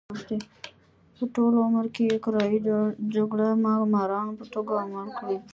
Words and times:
په 1.15 1.23
ټول 1.35 1.53
عمر 1.65 1.85
کې 1.95 2.03
یې 2.09 2.17
کرایي 2.25 2.59
جګړه 3.15 3.47
مارانو 3.93 4.37
په 4.39 4.45
توګه 4.53 4.73
عمل 4.83 5.07
کړی. 5.19 5.37